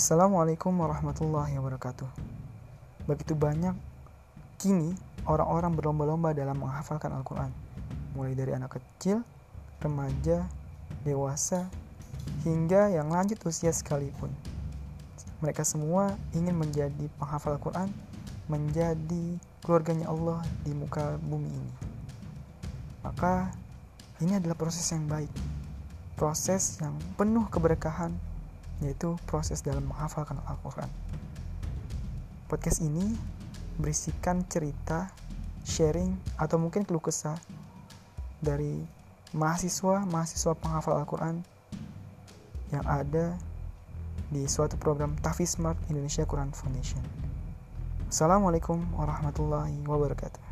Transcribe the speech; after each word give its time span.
Assalamualaikum 0.00 0.72
warahmatullahi 0.80 1.60
wabarakatuh. 1.60 2.08
Begitu 3.04 3.36
banyak 3.36 3.76
kini 4.56 4.96
orang-orang 5.28 5.76
berlomba-lomba 5.76 6.32
dalam 6.32 6.56
menghafalkan 6.56 7.12
Al-Quran, 7.12 7.52
mulai 8.16 8.32
dari 8.32 8.56
anak 8.56 8.80
kecil, 8.80 9.20
remaja, 9.84 10.48
dewasa, 11.04 11.68
hingga 12.48 12.88
yang 12.88 13.12
lanjut 13.12 13.44
usia 13.44 13.68
sekalipun. 13.76 14.32
Mereka 15.44 15.68
semua 15.68 16.16
ingin 16.32 16.56
menjadi 16.56 17.04
penghafal 17.20 17.60
Al-Quran, 17.60 17.92
menjadi 18.48 19.36
keluarganya 19.60 20.08
Allah 20.08 20.40
di 20.64 20.72
muka 20.72 21.20
bumi 21.20 21.52
ini. 21.52 21.72
Maka 23.04 23.52
ini 24.24 24.32
adalah 24.32 24.56
proses 24.56 24.88
yang 24.96 25.04
baik, 25.04 25.28
proses 26.16 26.80
yang 26.80 26.96
penuh 27.20 27.44
keberkahan, 27.52 28.16
yaitu 28.80 29.16
proses 29.28 29.60
dalam 29.60 29.84
menghafalkan 29.88 30.40
Al-Quran. 30.48 30.88
Podcast 32.48 32.82
ini 32.82 33.16
berisikan 33.78 34.44
cerita, 34.48 35.08
sharing, 35.64 36.16
atau 36.36 36.58
mungkin 36.58 36.82
keluh 36.84 37.00
kesah 37.00 37.38
dari 38.40 38.82
mahasiswa-mahasiswa 39.36 40.52
penghafal 40.58 40.98
Al-Quran 40.98 41.44
yang 42.74 42.84
ada 42.86 43.38
di 44.30 44.46
suatu 44.46 44.74
program 44.78 45.14
Tafi 45.18 45.46
Smart 45.46 45.78
Indonesia 45.90 46.26
Quran 46.26 46.50
Foundation. 46.54 47.02
Assalamualaikum 48.10 48.82
warahmatullahi 48.98 49.86
wabarakatuh. 49.86 50.49